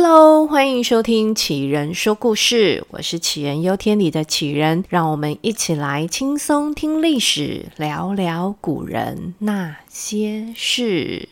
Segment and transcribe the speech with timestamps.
[0.00, 11.28] Hello，欢迎收听杞人说故事，我是杞人忧天里的杞人，让我们一起来轻松听历史，聊聊古人那些事。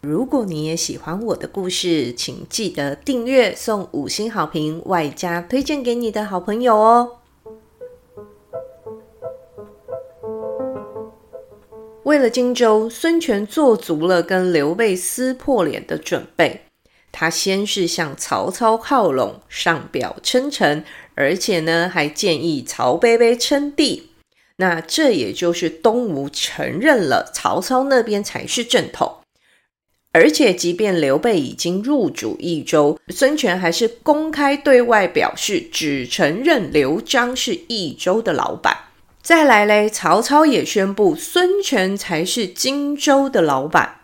[0.00, 7.18] 如果你也喜欢我的故事，请记得订阅、送五星好评，外加推荐给你的好朋友哦。
[12.02, 16.62] 为了荆州，孙权做足了跟刘备撕破脸的准备。
[17.12, 24.08] 他先是向曹操靠拢，上表称臣，而且呢还建议曹伯伯称帝。
[24.56, 29.18] 那这也就是东吴承认了曹操那边才是正统。
[30.14, 38.76] 而且，即便刘备已经入主益州，孙权还是公开对外表示，只承认刘璋是益州的老板。
[39.22, 44.01] 再来嘞，曹操也宣布孙权才是荆州的老板。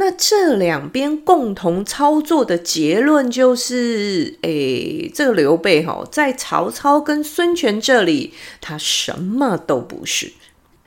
[0.00, 10.30] 那这两边共同操作的结论就是，诶，这个刘备哈，在曹操跟孙权这里，他什么都不是。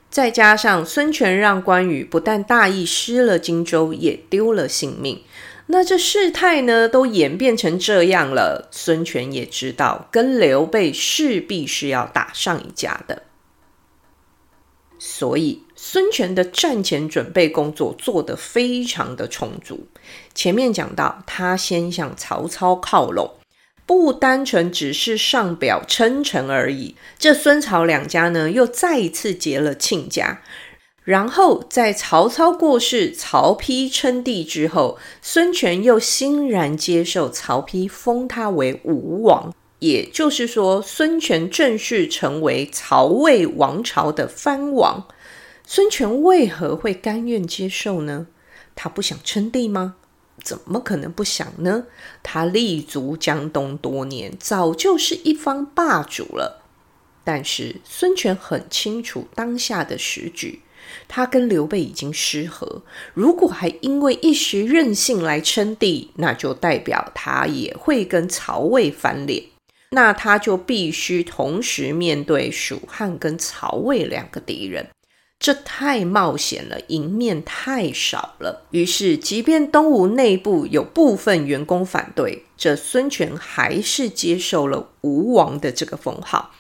[0.10, 5.22] 再加上孙权让关羽不但大意失了荆州，也丢了性命。
[5.68, 8.70] 那这事态呢，都演变成这样了。
[8.72, 13.24] 孙权也知道，跟刘备势必是要打上一架的。
[14.98, 19.88] 所以，孙权的战前准备工作做得非常的充足。
[20.36, 23.32] 前面讲到，他先向曹操靠拢，
[23.88, 26.96] 不单纯只是上表称臣而已。
[27.18, 30.44] 这孙曹两家呢，又再一次结了亲家。
[31.04, 39.52] 然后，在曹操过世、曹丕称帝之后，孙权又欣然接受曹丕封他为吴王。
[39.80, 45.08] 也就是说，孙权正式成为曹魏王朝的藩王。
[45.66, 48.28] 孙权为何会甘愿接受呢？
[48.76, 49.96] 他不想称帝吗？
[50.44, 51.86] 怎么可能不想呢？
[52.24, 56.64] 他立足江东多年，早就是一方霸主了。
[57.24, 60.62] 但是孙权很清楚当下的时局，
[61.08, 62.82] 他跟刘备已经失和，
[63.14, 69.44] 如果还因为一时任性来称帝，那就代表他也会跟曹魏翻脸。
[69.92, 74.88] 那他就必须同时面对蜀汉跟曹魏两个敌人，
[75.42, 78.62] 这太冒险了，赢面太少了。
[78.70, 86.52] 于是，即便东吴内部有部分员工反对，这孙权还是接受了吴王的这个封号，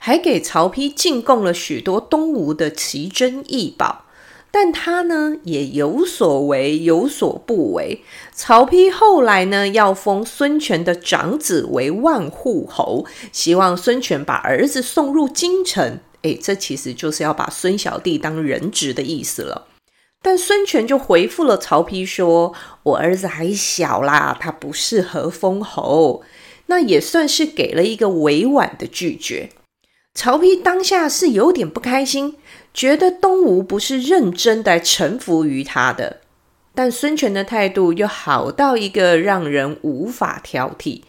[0.00, 4.06] 还给曹丕进贡了许多东吴的奇珍异宝。
[4.50, 8.02] 但他呢，也有所为，有所不为。
[8.32, 16.00] 曹丕后来呢，要封孙权的长子为万户侯，希望孙权把儿子送入京城。
[16.22, 19.66] 诶，这其实就是要把孙小弟当人质的意思了。
[20.20, 22.52] 但孙权就回复了曹丕说
[22.82, 26.22] ：“我儿子还小啦，他不适合封侯。”
[26.66, 29.50] 那也算是给了一个委婉的拒绝。
[30.14, 32.36] 曹丕当下是有点不开心。
[32.74, 36.20] 觉得东吴不是认真的臣服于他的，
[36.74, 41.02] 但孙权的态度又好到一个让人无法挑剔。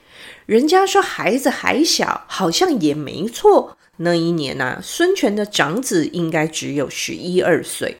[0.45, 3.77] 人家说孩子还小，好像也没错。
[4.01, 7.97] 那一年啊，孙权的长子应该只有十一二岁。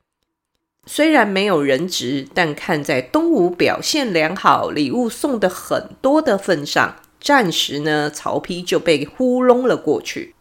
[0.86, 10.34] 虽然没有人质，但看在东吴表现良好、礼物送的很多的份上，暂时呢，曹丕就被糊弄了过去。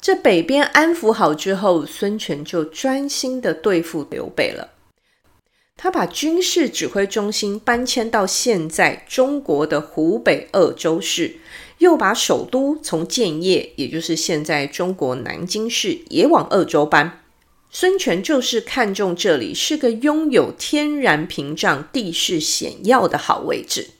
[0.00, 4.70] 这北边安抚好之后，孙权就专心的对付刘备了。
[5.76, 11.36] 他把军事指挥中心搬迁到现在中国的湖北鄂州市，
[11.80, 17.22] 又把首都从建业，也就是现在中国南京市，也往鄂州搬。
[17.70, 23.90] 孙权就是看中这里是个拥有天然屏障、地势险要的好位置。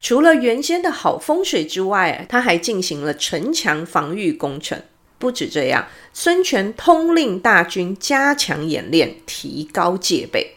[0.00, 4.82] 除了原先的好风水之外，他还进行了城墙防御工程。
[5.18, 10.56] 不止这样，孙权通令大军加强演练，提高戒备。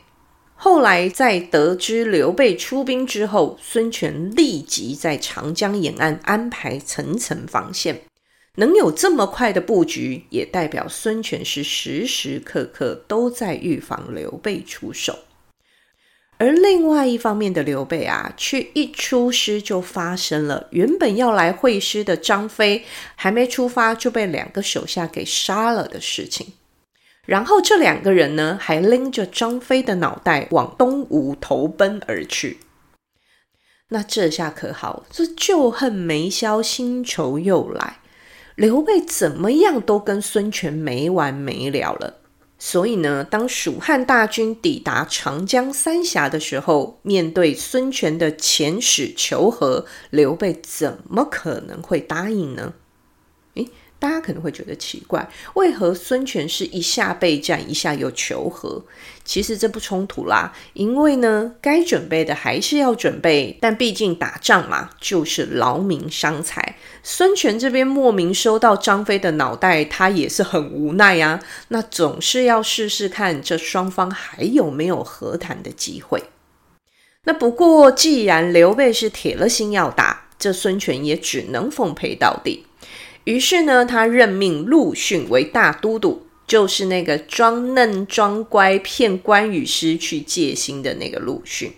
[0.65, 8.01] 后来在得知刘备出兵之后，孙权立即在长江沿岸安排层层防线。
[8.55, 15.19] 能有这么快的布局，也代表孙权是时时刻刻都在预防刘备出手。
[16.39, 22.83] 而另外一方面的刘备啊，却一出师就发生了原本要来会师的张飞
[23.15, 26.47] 还没出发就被两个手下给杀了的事情。
[27.25, 32.59] 然后这两个人呢，还拎着张飞的脑袋往东吴投奔而去。
[33.89, 37.99] 那这下可好，这旧恨没消，新仇又来。
[38.55, 42.15] 刘备怎么样都跟孙权没完没了了。
[42.57, 52.73] 所以呢，当蜀汉大军抵达长江三峡的时候，面对孙权的遣使求和，刘备怎么可能会答应呢？
[53.55, 53.69] 诶
[54.05, 58.85] 大家可能会觉得奇怪，为何孙权是一下备战，一下又求和？
[59.23, 66.77] 其实这不冲突啦，因为呢，该准备的还是要准备，但毕竟打仗嘛，就是劳民伤财。
[67.01, 71.41] 孙权这边莫名收到张飞的脑袋，他也是很无奈、啊。
[71.69, 76.25] 那总是要试试看，这双方还有没有和谈的机会？
[77.23, 82.67] 那不过，既然刘备是铁了心要打，这孙权也只能奉陪到底。
[83.25, 91.73] 于是呢，他任命陆逊为大都督，就是那个装嫩装乖骗关羽师去借心的那个陆逊。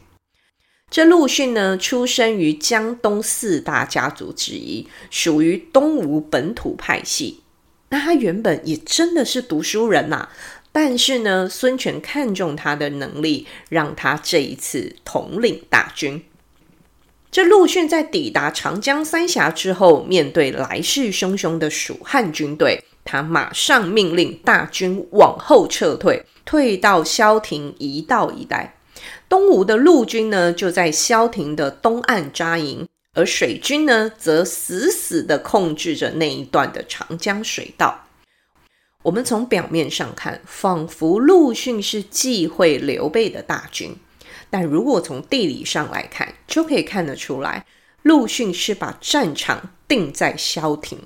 [0.89, 7.41] 这陆逊呢，出生于江东四大家族之一，属于东吴本土派系。
[7.89, 10.29] 那他原本也真的是读书人呐、
[10.73, 16.21] 但是呢，孙权看中他的能力，让他这一次统领大军。
[17.29, 28.75] 这陆逊在抵达长江三峡之后，面对来势汹汹的蜀汉军队，他马上命令大军往后撤退，退到萧亭一道一带。
[29.29, 38.05] 东吴的陆军呢，就在萧亭的东岸扎营，而水军呢，则死死地控制着那一段的长江水道。
[39.03, 43.95] 我们从表面上看，仿佛陆逊是忌讳刘备的大军。
[44.49, 47.65] 但如果从地理上来看，就可以看得出来，
[48.03, 50.97] 陆逊是把战场定在萧亭，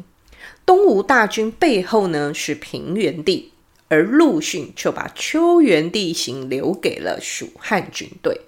[0.65, 3.51] 东吴大军背后呢是平原地，
[3.88, 8.41] 而陆逊就把丘原地形留给了蜀汉军队。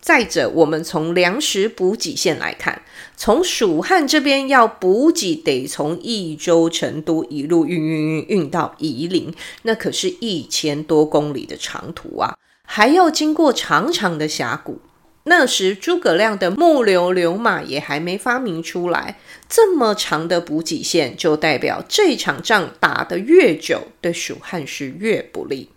[0.00, 2.82] 再者，我们从粮食补给线来看，
[3.16, 9.32] 从蜀汉这边要补给，得从益州、成都一路运运运运到夷陵，
[9.62, 12.36] 那可是一千多公里的长途啊！
[12.74, 14.80] 还要经过长长的峡谷，
[15.24, 19.18] 那时诸葛亮的木牛流马也还没发明出来。
[19.46, 25.68] 这么长的补给线，就代表这场仗打得越久，对蜀汉是越不利。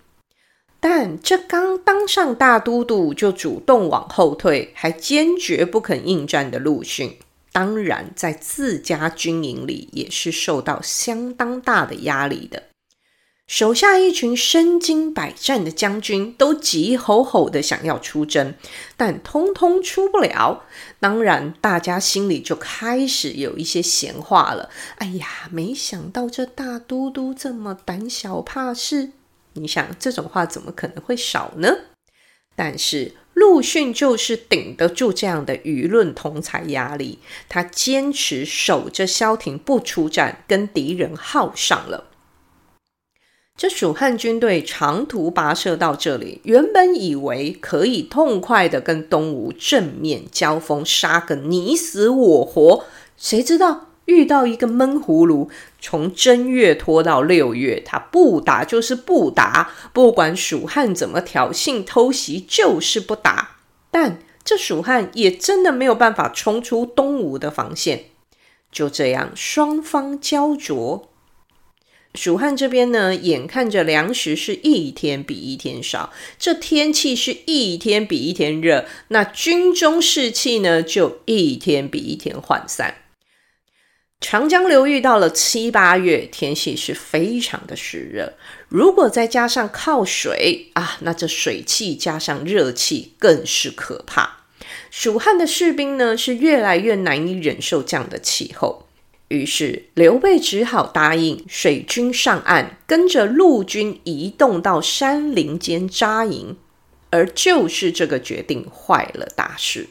[0.79, 7.17] 但这刚当上大都督就主动往后退，还坚决不肯应战的陆逊，
[7.51, 12.63] 当然在自家军营里也是受到相当大的压力的。
[13.47, 18.55] 手下一群身经百战的将军都急吼吼的想要出征，
[18.97, 20.63] 但通通出不了。
[20.99, 24.71] 当然，大家心里就开始有一些闲话了。
[24.97, 29.11] 哎呀，没想到这大都督这么胆小怕事。
[29.53, 31.69] 你想，这种话怎么可能会少呢？
[32.55, 42.05] 但是陆逊就是顶得住这样的舆论同才压力，他坚持守着萧亭不出战，跟敌人耗上了。
[43.57, 52.83] 这蜀汉军队长途跋涉到这里，原本以为可以痛快地跟东吴正面交锋，杀个你死我活。
[53.15, 55.49] 谁知道遇到一个闷葫芦，
[55.79, 63.55] 从正月拖到六月，他不打就是不打，不管蜀汉怎么挑衅偷袭，就是不打。
[63.89, 68.07] 但这蜀汉也真的没有办法冲出东吴的防线，
[68.69, 71.07] 就这样双方胶着。
[72.15, 82.95] 蜀汉这边呢，眼看着粮食是一天比一天少，这天气是一天比一天热，那军中士气呢，就一天比一天涣散。
[84.21, 88.33] 长江流域到了七八月，天气是非常的湿热，
[88.69, 94.45] 如果再加上靠水啊，那这水汽加上热气更是可怕。
[94.89, 98.84] 蜀汉的士兵呢，是越来越难以忍受这样的气候。
[99.29, 106.57] 于是刘备只好答应水军上岸，跟着陆军移动到山林间扎营。
[107.11, 109.87] 而就是这个决定坏了大事。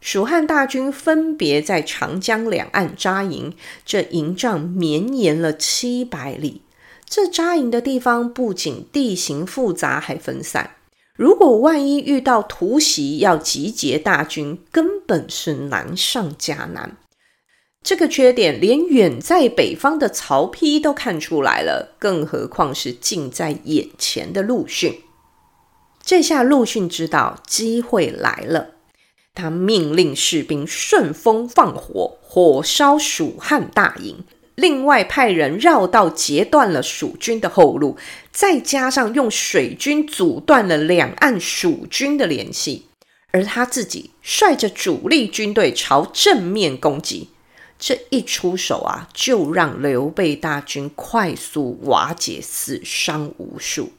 [0.00, 3.52] 蜀汉大军分别在长江两岸扎营，
[3.84, 6.62] 这营帐绵延了七百里。
[7.04, 10.76] 这扎营的地方不仅地形复杂，还分散。
[11.16, 16.96] 如果万一遇到突袭，要集结大军，根本是难上加难。
[17.86, 25.02] 这个缺点连远在北方的曹丕都看出来了，更何况是近在眼前的陆逊。
[26.02, 28.70] 这下陆逊知道机会来了，
[29.36, 34.24] 他命令士兵顺风放火，火烧蜀汉大营，
[34.56, 37.96] 另外派人绕道截断了蜀军的后路，
[38.32, 42.86] 再加上用水军阻断了两岸蜀军的联系，
[43.30, 47.28] 而他自己率着主力军队朝正面攻击。
[47.78, 53.92] 这一出手啊，就让刘备大军快速瓦解，死伤无数。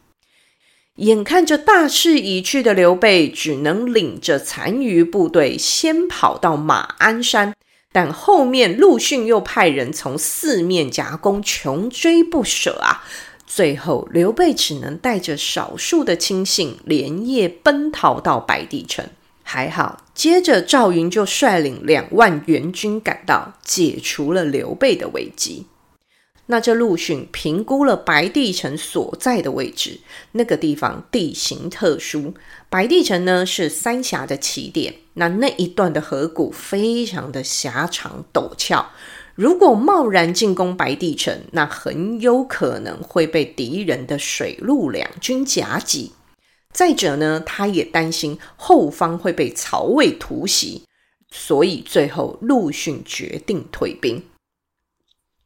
[0.95, 7.55] 眼看着大势已去的刘备，只能领着残余部队先跑到马鞍山，
[7.91, 13.03] 但后面陆逊又派人从四面夹攻，穷追不舍啊！
[13.45, 19.07] 最后，刘备只能带着少数的亲信连夜奔逃到白帝城。
[19.49, 25.67] 还好，接着赵云就率领两万援军赶到，解除了刘备的危机。
[26.47, 30.01] 那这陆逊评估了白帝城所在的位置，
[30.33, 32.33] 那个地方地形特殊，
[32.69, 38.91] 白帝城呢是三峡的起点，那那一段的河谷非常的狭长陡峭，
[39.33, 46.11] 如果贸然进攻白帝城，那很有可能会被敌人的水陆两军夹击。
[46.77, 50.83] 再者呢，他也担心后方会被曹魏突袭，
[51.31, 54.21] 所以最后陆逊决定退兵。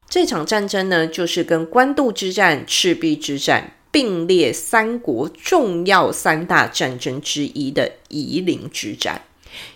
[0.09, 9.21] 这场战争呢，就是跟官渡之战、赤壁之战并列三国重要三大战争之一的夷陵之战，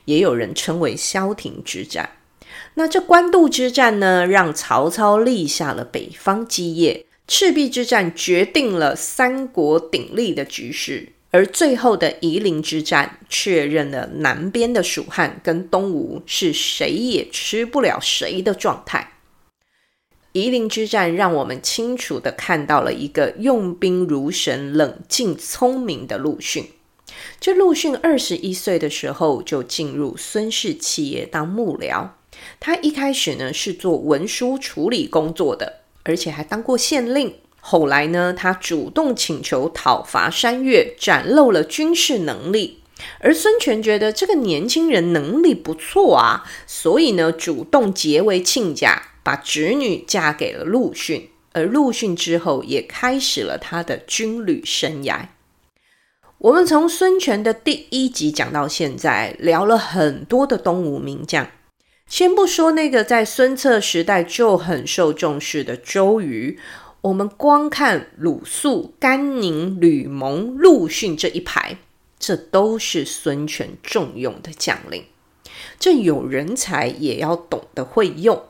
[0.03, 2.17] 也有人称为萧亭之战。
[2.73, 11.13] 那这官渡之战呢，让曹操立下了北方基业；赤壁之战决定了三国鼎立的局势。
[11.35, 19.17] 而最后的夷陵之战，确认了南边的蜀汉跟东吴是谁也吃不了谁的状态。
[20.31, 26.69] 夷陵之战让我们清楚的看到了一个用兵如神、冷静聪明的陆逊。
[27.41, 32.11] 这陆逊二十一岁的时候就进入孙氏企业当幕僚，
[32.61, 37.35] 他一开始呢是做文书处理工作的，而且还当过县令。
[37.67, 42.83] 后来呢，他主动请求讨伐山越，展露了军事能力。
[43.19, 51.27] 而孙权觉得这个年轻人能力不错啊，所以呢，主动结为亲家，把侄女嫁给了陆逊。
[51.53, 55.21] 而陆逊之后也开始了他的军旅生涯。
[56.37, 61.47] 我们从孙权的第一集讲到现在，聊了很多的东吴名将。
[62.07, 66.59] 先不说那个在孙策时代就很受重视的周瑜。
[67.05, 71.77] 我们光看鲁肃、甘宁、吕蒙、陆逊这一排，
[72.17, 75.03] 这都是孙权重用的将领。
[75.79, 78.41] 这有人才也要懂得会用。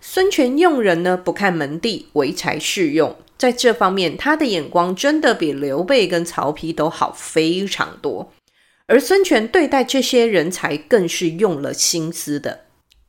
[0.00, 3.14] 孙权用人呢，不看门第，唯才是用。
[3.36, 8.32] 在这方面，他的眼光真的比刘备跟曹丕都好非常多。
[8.86, 12.60] 而孙权对待这些人才，更是用了心思的。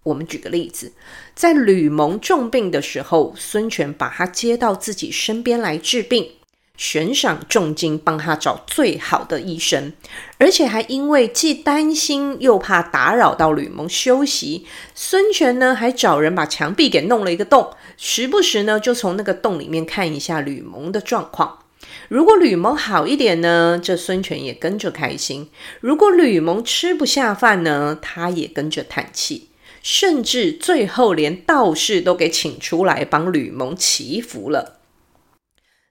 [0.09, 0.91] 我们举个例子，
[1.35, 6.31] 在吕蒙重病的时候，孙权把他接到自己身边来治病，
[6.75, 9.93] 悬赏重金帮他找最好的医生，
[10.39, 21.59] 而且还因为既担心又怕打扰到吕蒙休息，孙权呢还找人把墙壁给弄了一个洞，时不时呢就从那个洞里面看一下吕蒙的状况。
[22.07, 25.45] 如果吕蒙好一点呢，这孙权也跟着开心；
[25.79, 29.48] 如果吕蒙吃不下饭呢，他也跟着叹气。
[29.91, 34.81] 甚至最后连道士都给请出来帮吕蒙祈福了。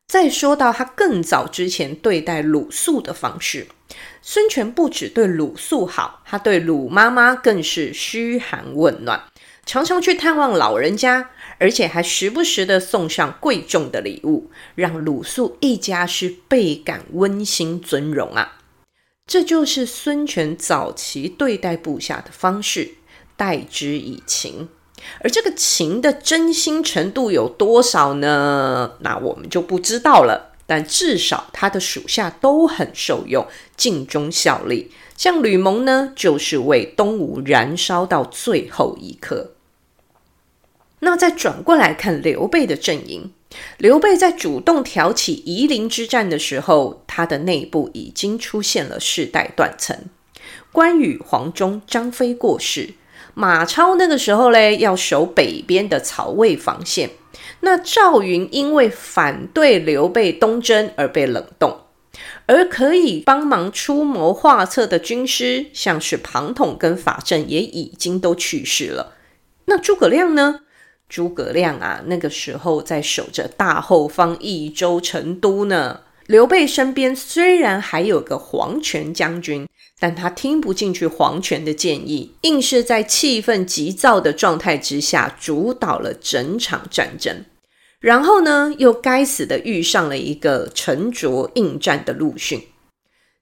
[0.06, 3.66] 再说到他更早之前对待鲁肃的方式，
[4.22, 9.24] 孙权不只对鲁肃好，他对鲁妈妈更是嘘寒问暖，
[9.66, 18.58] 常常去探望老人家，而且还时不时的送上贵重的礼物，让鲁肃一家是倍感温馨尊荣啊。
[19.26, 22.94] 这就是孙权早期对待部下的方式。
[23.38, 24.68] 待之以情，
[25.22, 28.96] 而这个情的真心程度有多少呢？
[29.00, 30.46] 那我们就不知道了。
[30.66, 34.92] 但至少他的属下都很受用，尽忠效力。
[35.16, 39.52] 像吕蒙呢，就是为东吴燃烧到最后一刻。
[40.98, 43.32] 那再转过来看刘备的阵营，
[43.78, 49.96] 刘备在主动挑起夷陵之战的时候，他的内部已经出现了世代断层。
[50.70, 52.90] 关羽、黄忠、张飞过世。
[53.38, 57.10] 马超那个时候嘞，要守北边的曹魏防线。
[57.60, 61.82] 那赵云因为反对刘备东征而被冷冻，
[62.46, 69.14] 而可以帮忙出谋划策的军师，像是庞统跟法正，也已经都去世了。
[69.66, 70.62] 那诸葛亮呢？
[71.08, 76.00] 诸葛亮啊，那个时候在守着大后方益州成都呢。
[76.26, 79.68] 刘备身边虽然还有个黄权将军。
[80.00, 87.44] 但他听不进去黄权的建议，硬是在气氛急躁的状态之下主导了整场战争。
[87.98, 92.62] 然后呢，又该死的遇上了一个沉着应战的陆逊。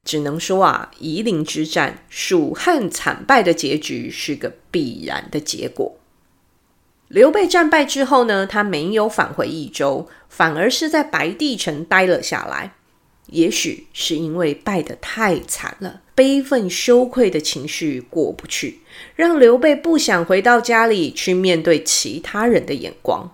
[0.02, 5.98] 只能说啊，夷陵之战，蜀汉惨败的结局是个必然的结果。
[7.08, 12.75] 刘备战败之后呢，他没有返回益州，反而是在白帝城待了下来。
[13.26, 18.80] 也许是因为败得太惨了，悲愤羞愧的情绪过不去，
[19.14, 23.32] 让刘备不想回到家里去面对其他人的眼光。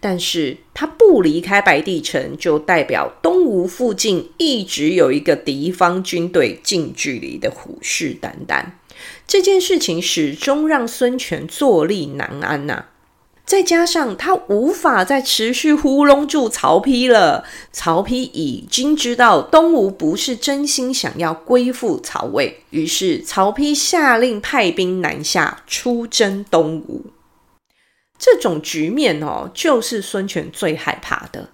[0.00, 8.64] 但是他不离开白帝城，就代表东吴附近一直有一个敌方军队近距离的虎视眈眈。
[9.26, 12.86] 这件事情始终让孙权坐立难安呐、
[13.46, 27.04] 再加上他无法再持续糊弄住曹丕了，曹丕已经知道东吴不是真心想要归附曹魏，于是曹丕下令派兵南下出征东吴。
[28.18, 31.50] 这种局面哦，就是孙权最害怕的。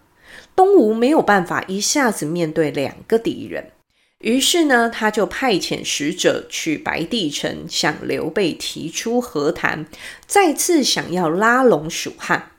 [0.54, 3.72] 东吴没有办法一下子面对两个敌人，
[4.20, 9.86] 于是呢，他就派遣使者去白帝城，向刘备提出和谈，
[10.26, 12.52] 再次想要拉拢蜀汉。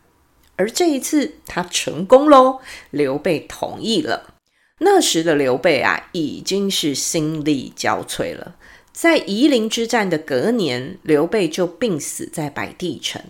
[0.56, 4.34] 而这一次他成功喽，刘备同意了。
[4.80, 8.56] 那时的刘备啊，已经是心力交瘁了。
[8.92, 13.22] 在夷陵之战的隔年，刘备就病死在白帝城。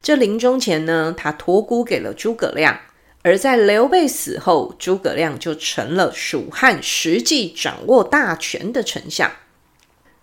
[0.00, 2.78] 这临终前呢，他托孤给了诸葛亮，
[3.24, 9.32] 而在刘备死后，诸葛亮就成了蜀汉实际掌握大权的丞相。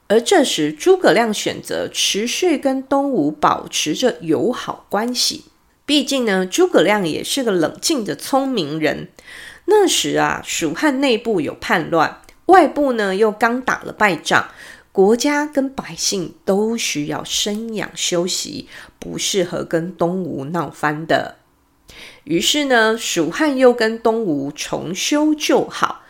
[0.07, 5.45] 而这时，诸葛亮选择持续跟东吴保持着友好关系，
[5.83, 9.07] 毕竟呢，诸葛亮也是个冷静的聪明人。
[9.65, 14.51] 那时啊，蜀汉内部有叛乱，外部呢又刚打了败仗。
[14.91, 18.67] 国家跟百姓都需要生养休息，
[18.99, 21.37] 不适合跟东吴闹翻的。
[22.23, 26.03] 于是呢，蜀汉又跟东吴重修旧好。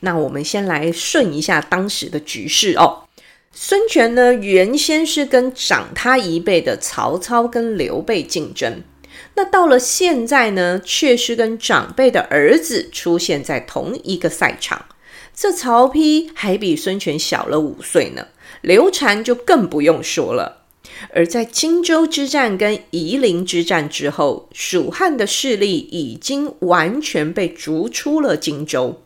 [0.00, 3.04] 那我们先来顺一下当时的局势哦。
[3.50, 8.82] 孙权呢，原先是跟长他一辈的曹操跟刘备竞争，
[9.36, 14.86] 那到了现在呢，却是跟长辈的儿子出现在同一个赛场。
[15.32, 18.26] 这曹丕还比孙权小了五岁呢，
[18.60, 20.63] 刘禅就更不用说了。
[21.12, 29.02] 而在荆州之战跟夷陵之战之后，蜀汉的势力已经完全被逐出了荆州。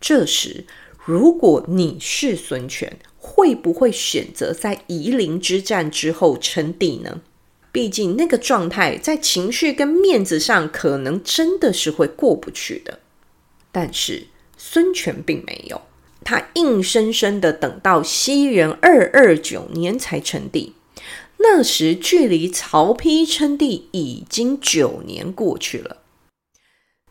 [0.00, 0.64] 这时，
[1.04, 7.20] 如果你是孙权，会不会选择在夷陵之战之后称帝呢？
[7.72, 13.00] 毕竟那个状态在情绪跟面子上，可能真的是会过不去的。
[13.70, 15.82] 但是，孙权并没有，
[16.24, 20.72] 他硬生生的等到西元二二九年才称帝。
[21.38, 25.98] 那时距离曹丕称帝已经九年过去了。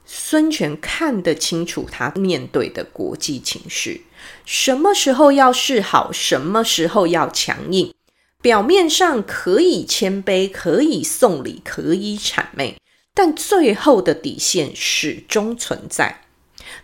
[0.06, 4.02] 孙权看得清楚他面对的国际情势，
[4.46, 7.94] 什么时候要示好，什么时候要强硬。
[8.42, 12.78] 表面上可以谦卑，可以送礼，可以谄媚，
[13.16, 16.22] 但最后的底线始终存在。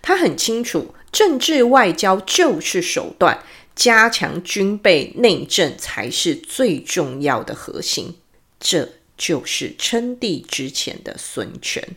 [0.02, 3.44] 他很清楚，政治外交就是手段，
[3.76, 8.16] 加强军备内政才是最重要的核心。
[8.60, 11.96] 这就是称帝之前的孙权。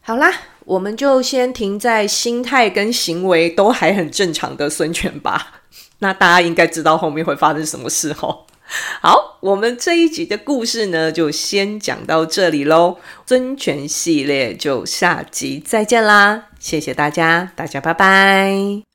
[0.00, 0.32] 好啦，
[0.64, 5.62] 我们就先停在心态跟行为都还很正常的孙权吧。
[6.00, 8.46] 那大家应该知道后面会发生什么事吼。
[9.00, 12.98] 好，我们这一集的故事呢，就先讲到这里喽。
[13.26, 18.87] 孙权系列就下集再见啦，谢谢大家，大家拜拜。